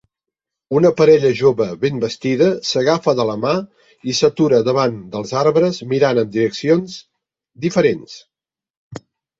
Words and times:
Una 0.77 0.91
parella 1.01 1.29
jove 1.41 1.67
ben 1.83 1.99
vestida 2.05 2.47
s'agafa 2.71 3.15
de 3.21 3.27
la 3.31 3.37
mà 3.43 3.53
i 4.13 4.17
s'atura 4.21 4.63
davant 4.71 4.99
dels 5.15 5.37
arbres 5.45 5.81
mirant 5.95 6.25
en 6.27 6.35
direccions 6.41 7.01
diferents. 7.69 8.21